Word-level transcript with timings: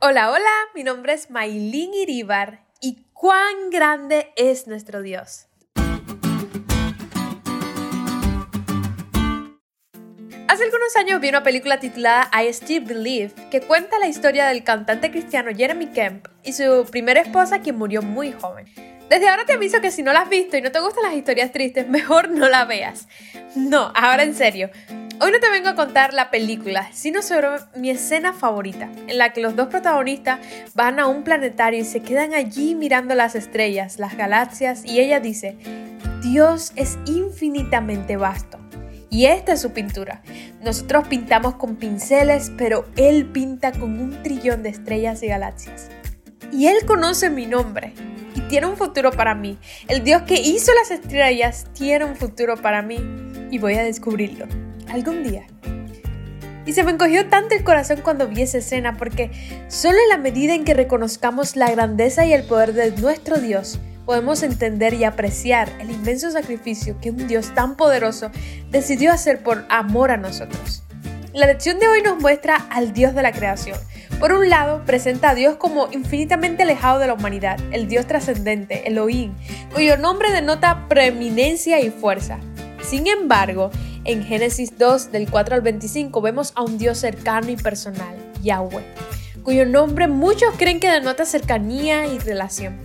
Hola, 0.00 0.30
hola, 0.30 0.48
mi 0.76 0.84
nombre 0.84 1.12
es 1.12 1.28
Maylin 1.28 1.92
Iribar 1.92 2.60
y 2.80 3.04
cuán 3.12 3.68
grande 3.68 4.32
es 4.36 4.68
nuestro 4.68 5.02
Dios. 5.02 5.48
Hace 10.46 10.62
algunos 10.62 10.94
años 10.94 11.20
vi 11.20 11.30
una 11.30 11.42
película 11.42 11.80
titulada 11.80 12.30
I 12.32 12.46
Still 12.52 12.84
Believe 12.84 13.32
que 13.50 13.60
cuenta 13.60 13.98
la 13.98 14.06
historia 14.06 14.46
del 14.46 14.62
cantante 14.62 15.10
cristiano 15.10 15.50
Jeremy 15.52 15.86
Kemp 15.86 16.28
y 16.44 16.52
su 16.52 16.86
primera 16.88 17.20
esposa 17.20 17.60
quien 17.60 17.76
murió 17.76 18.00
muy 18.00 18.30
joven. 18.30 18.66
Desde 19.08 19.28
ahora 19.28 19.46
te 19.46 19.54
aviso 19.54 19.80
que 19.80 19.90
si 19.90 20.04
no 20.04 20.12
la 20.12 20.20
has 20.20 20.28
visto 20.28 20.56
y 20.56 20.62
no 20.62 20.70
te 20.70 20.78
gustan 20.78 21.02
las 21.02 21.14
historias 21.14 21.50
tristes, 21.50 21.88
mejor 21.88 22.30
no 22.30 22.48
la 22.48 22.66
veas. 22.66 23.08
No, 23.56 23.90
ahora 23.96 24.22
en 24.22 24.36
serio, 24.36 24.70
Hoy 25.20 25.32
no 25.32 25.40
te 25.40 25.50
vengo 25.50 25.68
a 25.68 25.74
contar 25.74 26.14
la 26.14 26.30
película, 26.30 26.90
sino 26.92 27.22
sobre 27.22 27.48
mi 27.74 27.90
escena 27.90 28.32
favorita, 28.32 28.88
en 29.08 29.18
la 29.18 29.32
que 29.32 29.40
los 29.40 29.56
dos 29.56 29.66
protagonistas 29.66 30.38
van 30.74 31.00
a 31.00 31.08
un 31.08 31.24
planetario 31.24 31.80
y 31.80 31.84
se 31.84 32.02
quedan 32.02 32.34
allí 32.34 32.76
mirando 32.76 33.16
las 33.16 33.34
estrellas, 33.34 33.98
las 33.98 34.16
galaxias, 34.16 34.84
y 34.84 35.00
ella 35.00 35.18
dice, 35.18 35.56
Dios 36.22 36.70
es 36.76 36.98
infinitamente 37.06 38.16
vasto. 38.16 38.60
Y 39.10 39.24
esta 39.24 39.54
es 39.54 39.60
su 39.60 39.72
pintura. 39.72 40.22
Nosotros 40.62 41.08
pintamos 41.08 41.56
con 41.56 41.74
pinceles, 41.74 42.52
pero 42.56 42.86
Él 42.96 43.26
pinta 43.26 43.72
con 43.72 43.98
un 43.98 44.22
trillón 44.22 44.62
de 44.62 44.68
estrellas 44.68 45.20
y 45.24 45.26
galaxias. 45.26 45.88
Y 46.52 46.68
Él 46.68 46.86
conoce 46.86 47.28
mi 47.28 47.46
nombre 47.46 47.92
y 48.36 48.40
tiene 48.42 48.68
un 48.68 48.76
futuro 48.76 49.10
para 49.10 49.34
mí. 49.34 49.58
El 49.88 50.04
Dios 50.04 50.22
que 50.22 50.34
hizo 50.34 50.72
las 50.74 50.92
estrellas 50.92 51.66
tiene 51.72 52.04
un 52.04 52.14
futuro 52.14 52.56
para 52.56 52.82
mí 52.82 53.00
y 53.50 53.58
voy 53.58 53.74
a 53.74 53.82
descubrirlo 53.82 54.46
algún 54.90 55.22
día. 55.22 55.46
Y 56.66 56.74
se 56.74 56.84
me 56.84 56.90
encogió 56.90 57.26
tanto 57.28 57.54
el 57.54 57.64
corazón 57.64 58.00
cuando 58.02 58.28
vi 58.28 58.42
esa 58.42 58.58
escena 58.58 58.96
porque 58.98 59.30
solo 59.68 59.96
en 60.02 60.08
la 60.10 60.18
medida 60.18 60.54
en 60.54 60.64
que 60.64 60.74
reconozcamos 60.74 61.56
la 61.56 61.70
grandeza 61.70 62.26
y 62.26 62.34
el 62.34 62.44
poder 62.44 62.74
de 62.74 62.92
nuestro 62.92 63.38
Dios, 63.38 63.80
podemos 64.04 64.42
entender 64.42 64.94
y 64.94 65.04
apreciar 65.04 65.70
el 65.80 65.90
inmenso 65.90 66.30
sacrificio 66.30 66.98
que 67.00 67.10
un 67.10 67.26
Dios 67.26 67.54
tan 67.54 67.76
poderoso 67.76 68.30
decidió 68.70 69.12
hacer 69.12 69.42
por 69.42 69.64
amor 69.68 70.10
a 70.10 70.16
nosotros. 70.16 70.82
La 71.32 71.46
lección 71.46 71.78
de 71.78 71.88
hoy 71.88 72.02
nos 72.02 72.18
muestra 72.20 72.56
al 72.70 72.92
Dios 72.92 73.14
de 73.14 73.22
la 73.22 73.32
creación. 73.32 73.78
Por 74.18 74.32
un 74.32 74.48
lado, 74.48 74.84
presenta 74.84 75.30
a 75.30 75.34
Dios 75.34 75.56
como 75.56 75.88
infinitamente 75.92 76.64
alejado 76.64 76.98
de 76.98 77.06
la 77.06 77.14
humanidad, 77.14 77.58
el 77.70 77.86
Dios 77.86 78.06
trascendente, 78.06 78.88
Elohim, 78.88 79.34
cuyo 79.72 79.96
nombre 79.96 80.32
denota 80.32 80.86
preeminencia 80.88 81.80
y 81.80 81.90
fuerza. 81.90 82.38
Sin 82.82 83.06
embargo, 83.06 83.70
en 84.08 84.24
Génesis 84.24 84.78
2, 84.78 85.12
del 85.12 85.30
4 85.30 85.56
al 85.56 85.60
25, 85.60 86.22
vemos 86.22 86.52
a 86.54 86.62
un 86.62 86.78
Dios 86.78 86.96
cercano 86.96 87.50
y 87.50 87.56
personal, 87.56 88.16
Yahweh, 88.42 88.82
cuyo 89.42 89.66
nombre 89.66 90.08
muchos 90.08 90.54
creen 90.56 90.80
que 90.80 90.90
denota 90.90 91.26
cercanía 91.26 92.06
y 92.06 92.18
relación. 92.18 92.78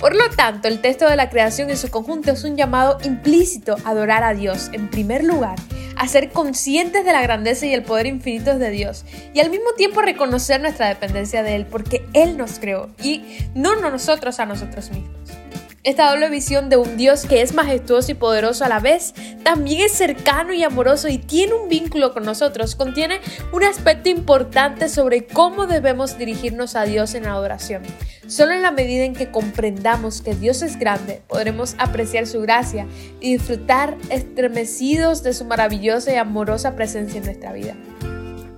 Por 0.00 0.16
lo 0.16 0.28
tanto, 0.30 0.66
el 0.66 0.80
texto 0.80 1.08
de 1.08 1.14
la 1.14 1.30
creación 1.30 1.70
en 1.70 1.76
su 1.76 1.88
conjunto 1.88 2.32
es 2.32 2.42
un 2.42 2.56
llamado 2.56 2.98
implícito 3.04 3.76
a 3.84 3.90
adorar 3.90 4.24
a 4.24 4.34
Dios 4.34 4.70
en 4.72 4.90
primer 4.90 5.22
lugar, 5.22 5.56
a 5.94 6.08
ser 6.08 6.30
conscientes 6.30 7.04
de 7.04 7.12
la 7.12 7.22
grandeza 7.22 7.64
y 7.66 7.72
el 7.72 7.84
poder 7.84 8.06
infinitos 8.06 8.58
de 8.58 8.70
Dios 8.70 9.04
y 9.32 9.38
al 9.38 9.50
mismo 9.50 9.72
tiempo 9.76 10.02
reconocer 10.02 10.60
nuestra 10.60 10.88
dependencia 10.88 11.44
de 11.44 11.54
Él 11.54 11.66
porque 11.66 12.04
Él 12.12 12.36
nos 12.36 12.58
creó 12.58 12.90
y 13.00 13.22
no 13.54 13.76
nosotros 13.76 14.40
a 14.40 14.46
nosotros 14.46 14.90
mismos. 14.90 15.45
Esta 15.86 16.10
doble 16.10 16.28
visión 16.30 16.68
de 16.68 16.76
un 16.76 16.96
Dios 16.96 17.26
que 17.26 17.42
es 17.42 17.54
majestuoso 17.54 18.10
y 18.10 18.14
poderoso 18.14 18.64
a 18.64 18.68
la 18.68 18.80
vez, 18.80 19.14
también 19.44 19.82
es 19.82 19.92
cercano 19.92 20.52
y 20.52 20.64
amoroso 20.64 21.06
y 21.06 21.18
tiene 21.18 21.54
un 21.54 21.68
vínculo 21.68 22.12
con 22.12 22.24
nosotros, 22.24 22.74
contiene 22.74 23.20
un 23.52 23.62
aspecto 23.62 24.08
importante 24.08 24.88
sobre 24.88 25.28
cómo 25.28 25.68
debemos 25.68 26.18
dirigirnos 26.18 26.74
a 26.74 26.82
Dios 26.82 27.14
en 27.14 27.26
adoración. 27.26 27.84
Solo 28.26 28.54
en 28.54 28.62
la 28.62 28.72
medida 28.72 29.04
en 29.04 29.14
que 29.14 29.30
comprendamos 29.30 30.22
que 30.22 30.34
Dios 30.34 30.60
es 30.62 30.76
grande, 30.76 31.22
podremos 31.28 31.76
apreciar 31.78 32.26
su 32.26 32.40
gracia 32.40 32.88
y 33.20 33.34
disfrutar 33.34 33.96
estremecidos 34.10 35.22
de 35.22 35.34
su 35.34 35.44
maravillosa 35.44 36.12
y 36.12 36.16
amorosa 36.16 36.74
presencia 36.74 37.18
en 37.18 37.26
nuestra 37.26 37.52
vida. 37.52 37.76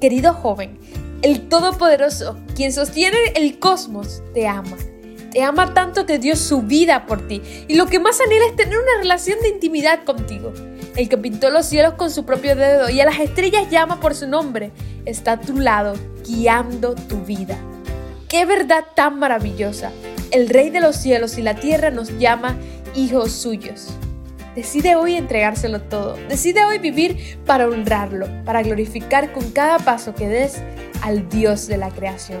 Querido 0.00 0.32
joven, 0.32 0.78
el 1.22 1.48
Todopoderoso, 1.48 2.38
quien 2.54 2.72
sostiene 2.72 3.18
el 3.34 3.58
cosmos, 3.58 4.22
te 4.32 4.46
ama 4.46 4.76
te 5.36 5.42
ama 5.42 5.74
tanto 5.74 6.06
que 6.06 6.18
dio 6.18 6.34
su 6.34 6.62
vida 6.62 7.04
por 7.04 7.28
ti 7.28 7.42
y 7.68 7.74
lo 7.74 7.84
que 7.84 7.98
más 7.98 8.18
anhela 8.22 8.46
es 8.46 8.56
tener 8.56 8.78
una 8.78 9.02
relación 9.02 9.38
de 9.42 9.50
intimidad 9.50 10.02
contigo. 10.04 10.54
El 10.96 11.10
que 11.10 11.18
pintó 11.18 11.50
los 11.50 11.66
cielos 11.66 11.92
con 11.92 12.10
su 12.10 12.24
propio 12.24 12.56
dedo 12.56 12.88
y 12.88 13.02
a 13.02 13.04
las 13.04 13.20
estrellas 13.20 13.68
llama 13.70 14.00
por 14.00 14.14
su 14.14 14.26
nombre, 14.26 14.70
está 15.04 15.32
a 15.32 15.40
tu 15.42 15.58
lado, 15.58 15.92
guiando 16.26 16.94
tu 16.94 17.18
vida. 17.18 17.58
¡Qué 18.30 18.46
verdad 18.46 18.82
tan 18.94 19.18
maravillosa! 19.18 19.92
El 20.30 20.48
Rey 20.48 20.70
de 20.70 20.80
los 20.80 20.96
cielos 20.96 21.36
y 21.36 21.42
la 21.42 21.56
tierra 21.56 21.90
nos 21.90 22.18
llama 22.18 22.56
hijos 22.94 23.32
suyos. 23.32 23.88
Decide 24.54 24.96
hoy 24.96 25.16
entregárselo 25.16 25.82
todo. 25.82 26.16
Decide 26.30 26.64
hoy 26.64 26.78
vivir 26.78 27.38
para 27.44 27.68
honrarlo, 27.68 28.26
para 28.46 28.62
glorificar 28.62 29.34
con 29.34 29.50
cada 29.50 29.80
paso 29.80 30.14
que 30.14 30.28
des 30.28 30.62
al 31.02 31.28
Dios 31.28 31.66
de 31.66 31.76
la 31.76 31.90
creación. 31.90 32.40